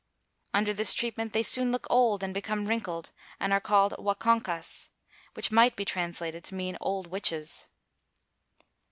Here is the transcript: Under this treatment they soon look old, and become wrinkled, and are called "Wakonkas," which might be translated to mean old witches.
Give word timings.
Under 0.51 0.73
this 0.73 0.95
treatment 0.95 1.31
they 1.31 1.43
soon 1.43 1.71
look 1.71 1.85
old, 1.87 2.23
and 2.23 2.33
become 2.33 2.65
wrinkled, 2.65 3.11
and 3.39 3.53
are 3.53 3.61
called 3.61 3.93
"Wakonkas," 3.99 4.89
which 5.35 5.51
might 5.51 5.75
be 5.75 5.85
translated 5.85 6.43
to 6.45 6.55
mean 6.55 6.75
old 6.81 7.05
witches. 7.05 7.67